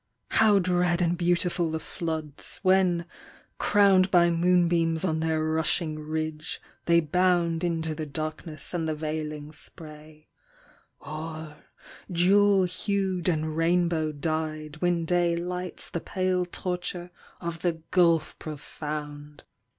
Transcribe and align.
How 0.29 0.57
dread 0.57 0.99
and 0.99 1.15
beautiful 1.15 1.69
the 1.69 1.79
floods, 1.79 2.57
when, 2.63 3.05
crowned 3.59 4.09
By 4.09 4.31
moonbeams 4.31 5.05
on 5.05 5.19
their 5.19 5.43
rushing 5.43 5.99
ridge, 5.99 6.59
they 6.85 6.99
bound 7.01 7.63
Into 7.63 7.93
the 7.93 8.07
darkness 8.07 8.73
and 8.73 8.89
the 8.89 8.95
veiling 8.95 9.51
spray; 9.51 10.27
Or, 11.01 11.57
jewel 12.11 12.63
hued 12.63 13.29
and 13.29 13.55
rainbow 13.55 14.11
dyed, 14.11 14.77
when 14.77 15.05
day 15.05 15.35
Lights 15.35 15.87
the 15.87 16.01
pale 16.01 16.47
torture 16.47 17.11
of 17.39 17.59
the 17.61 17.73
gulf 17.91 18.39
profound! 18.39 19.43